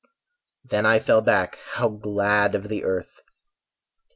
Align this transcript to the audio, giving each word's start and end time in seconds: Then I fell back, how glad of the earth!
Then 0.63 0.87
I 0.87 0.97
fell 0.97 1.21
back, 1.21 1.57
how 1.73 1.87
glad 1.89 2.55
of 2.55 2.69
the 2.69 2.83
earth! 2.83 3.21